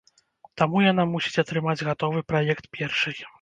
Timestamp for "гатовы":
1.89-2.25